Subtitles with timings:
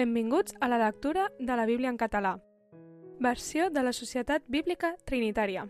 [0.00, 2.38] Benvinguts a la lectura de la Bíblia en català.
[3.18, 5.66] Versió de la Societat Bíblica Trinitària.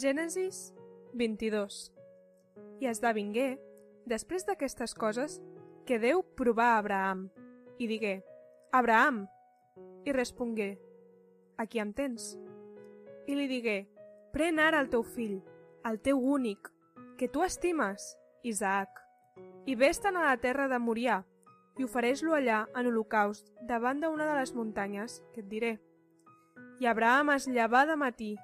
[0.00, 0.72] Gènesis
[1.12, 1.76] 22
[2.80, 3.58] I esdevingué,
[4.08, 5.42] després d'aquestes coses,
[5.84, 7.26] que Déu provà a Abraham
[7.76, 8.14] i digué,
[8.72, 9.26] Abraham!
[10.08, 10.78] I respongué,
[11.58, 12.32] Aquí em tens.
[13.28, 13.76] I li digué,
[14.32, 15.42] Pren ara el teu fill,
[15.84, 16.72] el teu únic,
[17.20, 18.88] que tu estimes, Isaac,
[19.66, 21.20] i vés-te'n a la terra de Morià,
[21.78, 25.72] i ofereix-lo allà en holocaust davant d'una de les muntanyes que et diré.
[26.80, 28.34] I Abraham es llevà de matí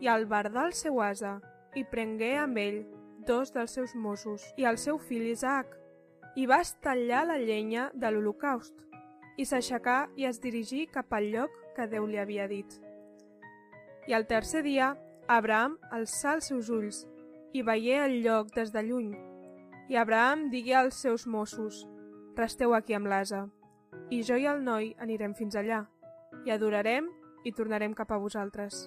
[0.00, 1.38] i al bardar el seu asa
[1.74, 2.82] i prengué amb ell
[3.26, 5.76] dos dels seus mossos i el seu fill Isaac
[6.36, 8.86] i va estallar la llenya de l'holocaust
[9.36, 12.66] i s'aixecà i es dirigí cap al lloc que Déu li havia dit.
[14.06, 14.94] I al tercer dia,
[15.28, 17.04] Abraham alçà els seus ulls
[17.54, 19.14] i veié el lloc des de lluny.
[19.90, 21.86] I Abraham digué als seus mossos,
[22.36, 23.46] Resteu aquí amb l'asa,
[24.10, 25.84] i jo i el noi anirem fins allà,
[26.46, 27.08] i adorarem
[27.44, 28.86] i tornarem cap a vosaltres.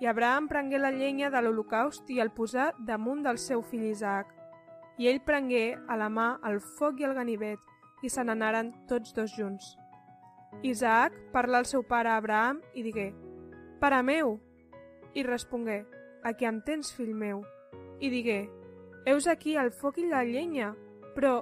[0.00, 4.32] I Abraham prengué la llenya de l'holocaust i el posà damunt del seu fill Isaac,
[4.98, 7.60] i ell prengué a la mà el foc i el ganivet,
[8.02, 9.74] i se n'anaren tots dos junts.
[10.66, 13.10] Isaac parlà al seu pare Abraham i digué,
[13.80, 14.38] Pare meu!
[15.14, 15.84] I respongué,
[16.22, 17.44] Aquí em tens, fill meu.
[18.00, 18.50] I digué,
[19.06, 20.74] Heus aquí el foc i la llenya,
[21.14, 21.40] però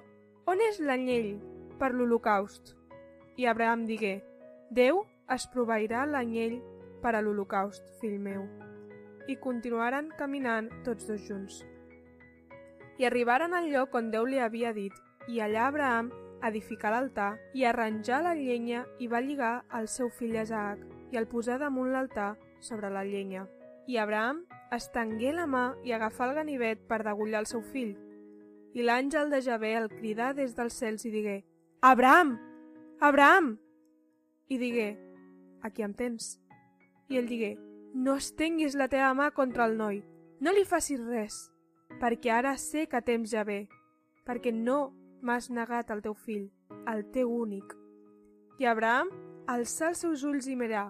[0.48, 1.34] on és l'anyell
[1.76, 2.70] per l'holocaust?
[3.36, 4.22] I Abraham digué,
[4.72, 5.02] Déu
[5.34, 6.54] es proveirà l'anyell
[7.02, 8.46] per a l'holocaust, fill meu.
[9.28, 11.60] I continuaren caminant tots dos junts.
[12.96, 14.96] I arribaren al lloc on Déu li havia dit,
[15.28, 16.10] i allà Abraham
[16.48, 20.80] edificà l'altar i arranjà la llenya i va lligar el seu fill Isaac
[21.12, 23.44] i el posà damunt l'altar sobre la llenya.
[23.86, 27.98] I Abraham estengué la mà i agafà el ganivet per degullar el seu fill.
[28.78, 31.40] I l'àngel de Javé el cridà des dels cels i digué
[31.82, 32.36] Abraham!
[33.02, 33.56] Abraham!
[34.46, 34.90] I digué
[35.66, 36.36] Aquí em tens.
[37.10, 37.56] I ell digué
[37.94, 39.98] No estenguis la teva mà contra el noi,
[40.38, 41.38] no li facis res,
[41.98, 43.64] perquè ara sé que temps ja ve,
[44.28, 44.92] perquè no
[45.26, 46.44] m'has negat el teu fill,
[46.86, 47.72] el teu únic.
[48.62, 49.10] I Abraham
[49.48, 50.84] alçà els seus ulls i mirà,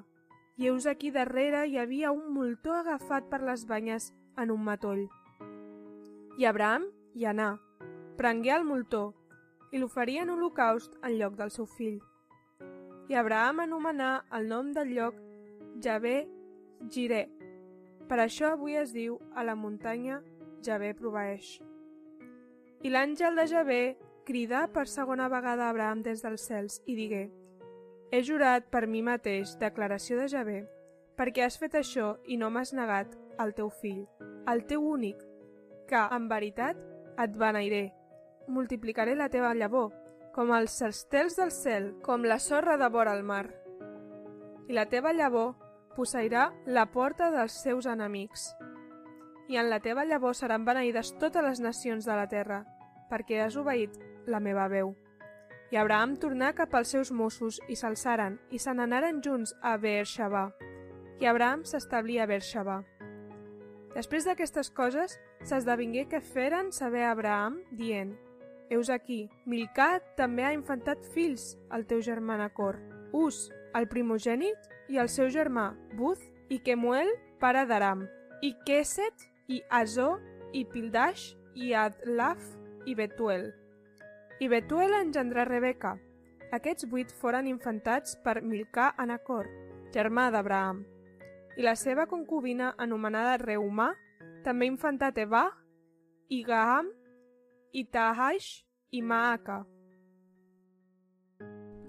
[0.59, 5.07] i heus aquí darrere hi havia un moltó agafat per les banyes en un matoll.
[6.37, 7.55] I Abraham hi anà,
[8.19, 9.12] prengué el moltó
[9.71, 12.01] i l'oferia en holocaust en lloc del seu fill.
[13.09, 15.21] I Abraham anomenà el nom del lloc
[15.84, 16.17] Javé
[16.91, 17.29] Giré.
[18.11, 20.19] Per això avui es diu a la muntanya
[20.67, 21.59] Javé proveeix.
[22.83, 23.83] I l'àngel de Javé
[24.27, 27.29] cridà per segona vegada a Abraham des dels cels i digué
[28.11, 30.62] He jurat per mi mateix, declaració de Javé,
[31.17, 34.06] perquè has fet això i no m'has negat el teu fill,
[34.49, 35.21] el teu únic,
[35.87, 36.81] que, en veritat,
[37.21, 37.98] et beneiré.
[38.49, 39.91] Multiplicaré la teva llavor,
[40.33, 43.45] com els estels del cel, com la sorra de vora al mar.
[44.69, 45.51] I la teva llavor
[45.97, 48.47] posseirà la porta dels seus enemics.
[49.53, 52.63] I en la teva llavor seran beneïdes totes les nacions de la terra,
[53.11, 54.95] perquè has obeït la meva veu.
[55.69, 60.47] I Abraham tornà cap als seus mossos i s'alçaren i se n'anaren junts a Beersheba.
[61.21, 62.79] I Abraham s'establí a Beersheba.
[63.93, 68.17] Després d'aquestes coses, s'esdevingué que feren saber a Abraham, dient
[68.71, 72.77] Heus aquí, Milcà també ha infantat fills, el teu germà Nacor,
[73.17, 76.21] Us, el primogènit, i el seu germà, Buz,
[76.53, 77.09] i Kemuel,
[77.41, 78.05] pare d'Aram,
[78.45, 80.19] i Keset, i Azó,
[80.53, 82.45] i Pildash, i Adlaf,
[82.87, 83.51] i Betuel.
[84.41, 85.97] I Betuel engendrà Rebeca.
[86.53, 89.49] Aquests vuit foren infantats per Milcà a Nacor,
[89.93, 90.85] germà d'Abraham.
[91.59, 93.91] I la seva concubina, anomenada Reumà,
[94.45, 95.49] també infantat Eva,
[96.29, 96.93] i Gaham,
[97.73, 99.62] i Tahash i Maaca.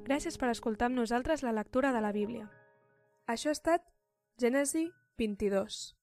[0.09, 2.49] Gràcies per escoltar amb nosaltres la lectura de la Bíblia.
[3.29, 3.85] Això ha estat
[4.41, 4.87] Gènesi
[5.21, 5.98] 22.